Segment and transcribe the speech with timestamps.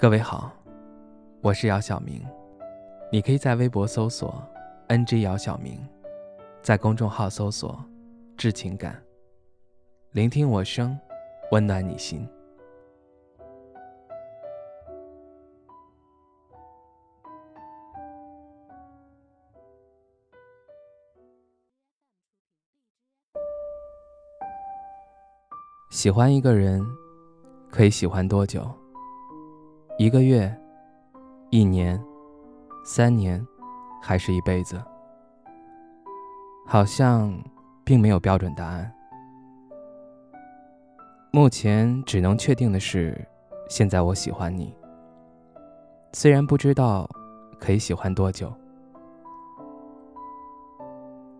[0.00, 0.52] 各位好，
[1.40, 2.24] 我是姚晓明，
[3.10, 4.40] 你可以在微博搜索
[4.86, 5.76] “ng 姚晓明”，
[6.62, 7.84] 在公众号搜索
[8.38, 9.02] “致情感”，
[10.14, 10.96] 聆听我声，
[11.50, 12.24] 温暖你心。
[25.90, 26.86] 喜欢一个人，
[27.68, 28.64] 可以喜欢多久？
[30.00, 30.48] 一个月、
[31.50, 32.00] 一年、
[32.84, 33.44] 三年，
[34.00, 34.80] 还是一辈子？
[36.64, 37.36] 好像
[37.84, 38.94] 并没有标准答案。
[41.32, 43.26] 目前只能确定的是，
[43.68, 44.72] 现在我喜欢你。
[46.12, 47.10] 虽然不知道
[47.58, 48.52] 可以喜欢多久。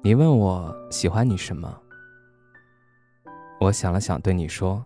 [0.02, 1.72] 你问我喜欢你什么？
[3.60, 4.84] 我想了想，对你说：“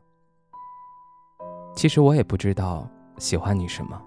[1.75, 2.87] 其实我也不知道。”
[3.19, 4.01] 喜欢你什么？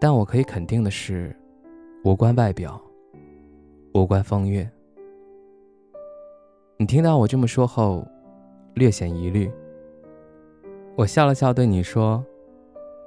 [0.00, 1.36] 但我可以肯定的是，
[2.04, 2.80] 无关外表，
[3.94, 4.68] 无关风月。
[6.78, 8.06] 你听到我这么说后，
[8.74, 9.50] 略显疑虑。
[10.96, 12.24] 我笑了笑，对你说：“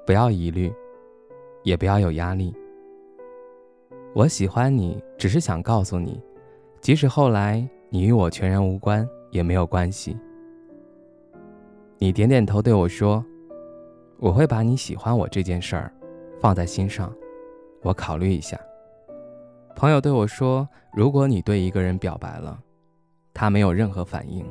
[0.05, 0.71] 不要疑虑，
[1.63, 2.53] 也不要有压力。
[4.13, 6.21] 我喜欢你，只是想告诉你，
[6.79, 10.15] 即使后来你与我全然无关，也没有关系。”
[11.97, 13.25] 你点点头，对我说。
[14.23, 15.93] 我会把你喜欢我这件事儿
[16.39, 17.13] 放在心上，
[17.81, 18.57] 我考虑一下。
[19.75, 22.57] 朋友对我说：“如果你对一个人表白了，
[23.33, 24.45] 他没有任何反应，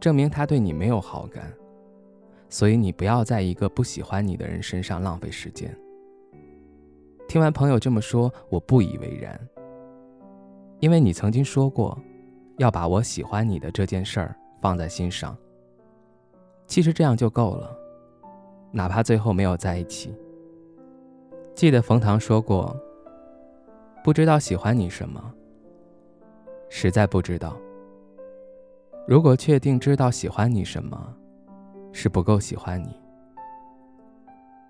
[0.00, 1.44] 证明他对你没有好感，
[2.48, 5.72] 所以你不要在一个不喜欢你的人身上浪费时间。”
[7.28, 9.40] 听完朋友这么说，我不以为然，
[10.80, 11.96] 因为你曾经说过
[12.58, 15.38] 要把我喜欢你的这件事儿放在心上。
[16.66, 17.76] 其实这样就够了。
[18.72, 20.14] 哪怕最后没有在一起，
[21.54, 22.74] 记得冯唐说过
[24.04, 25.34] ：“不知道喜欢你什么，
[26.68, 27.56] 实在不知道。
[29.08, 31.14] 如果确定知道喜欢你什么，
[31.90, 32.94] 是不够喜欢你，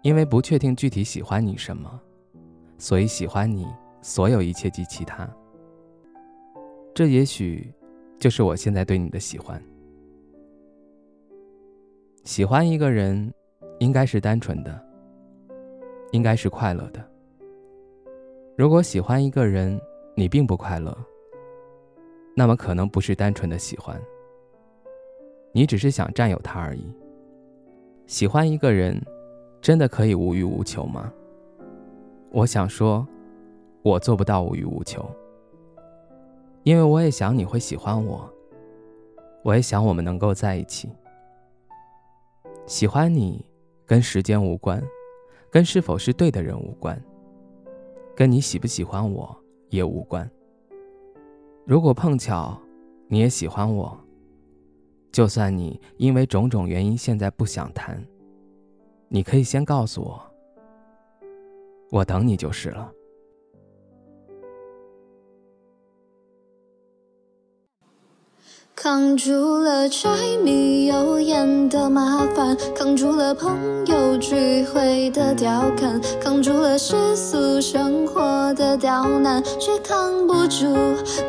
[0.00, 2.00] 因为不确定具体喜欢你什么，
[2.78, 3.66] 所以喜欢你
[4.00, 5.28] 所有一切及其他。
[6.94, 7.70] 这也许
[8.18, 9.62] 就是我现在对你的喜欢。
[12.24, 13.30] 喜欢一个人。”
[13.80, 14.78] 应该是单纯的，
[16.12, 17.02] 应该是快乐的。
[18.54, 19.80] 如果喜欢一个人，
[20.14, 20.94] 你并不快乐，
[22.36, 23.98] 那么可能不是单纯的喜欢，
[25.52, 26.94] 你只是想占有他而已。
[28.06, 29.00] 喜欢一个人，
[29.62, 31.10] 真的可以无欲无求吗？
[32.30, 33.06] 我想说，
[33.80, 35.08] 我做不到无欲无求，
[36.64, 38.30] 因为我也想你会喜欢我，
[39.42, 40.90] 我也想我们能够在一起。
[42.66, 43.42] 喜欢你。
[43.90, 44.80] 跟时间无关，
[45.50, 46.96] 跟是否是对的人无关，
[48.14, 49.36] 跟你喜不喜欢我
[49.68, 50.30] 也无关。
[51.66, 52.56] 如果碰巧
[53.08, 53.98] 你也喜欢我，
[55.10, 58.00] 就算你因为种种原因现在不想谈，
[59.08, 60.22] 你可以先告诉我，
[61.90, 62.92] 我等你就是了。
[68.82, 70.08] 扛住了柴
[70.42, 73.54] 米油盐的麻烦，扛住了朋
[73.84, 80.74] 友聚会的调侃，扛住了世俗生活的刁难，却扛不住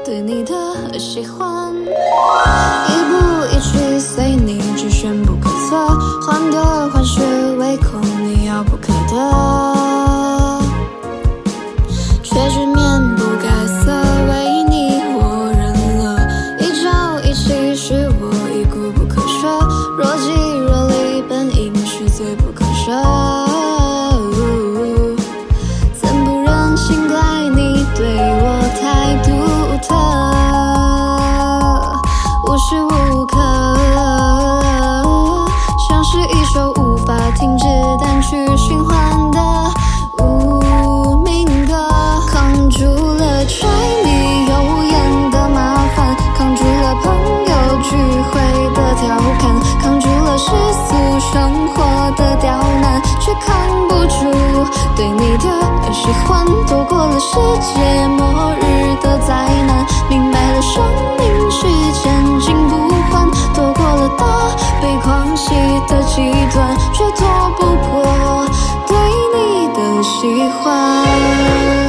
[0.05, 1.75] 对你的喜欢。
[1.75, 3.17] 一步
[3.51, 5.75] 一趋随你，去选不可测，
[6.25, 7.19] 患得患失，
[7.57, 9.60] 唯恐你遥不可得，
[51.81, 53.49] 我的刁难，却扛
[53.89, 54.31] 不住
[54.95, 59.33] 对你的喜欢躲过了世界末日的灾
[59.65, 60.83] 难，明白了生
[61.17, 62.75] 命是千金不
[63.09, 64.25] 换，躲过了大
[64.79, 65.55] 悲狂喜
[65.87, 68.45] 的极端，却躲不过
[68.87, 68.95] 对
[69.33, 71.80] 你的喜欢。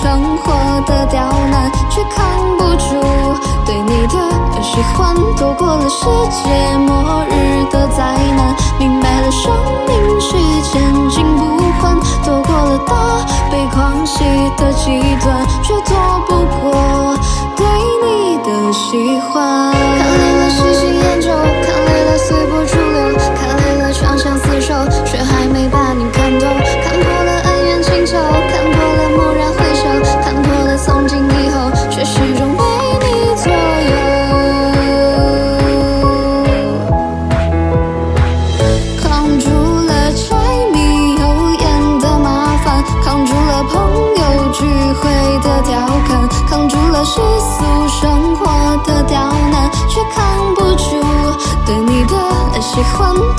[0.00, 0.52] 生活
[0.86, 3.00] 的刁难却扛不住
[3.66, 9.52] 对你的喜欢躲过了世界末日的灾难明白了生
[9.86, 11.94] 命是千金不换
[12.24, 14.24] 躲过了大悲狂喜
[14.56, 15.94] 的极端却躲
[16.26, 17.14] 不过
[17.54, 17.66] 对
[18.02, 22.81] 你的喜欢看来了喜新厌旧看来了随波逐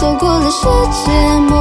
[0.03, 1.52] 错，过了世界